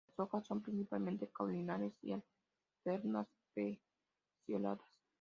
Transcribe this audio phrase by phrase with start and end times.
[0.07, 4.81] Las hojas son principalmente caulinares y alternas, pecioladas.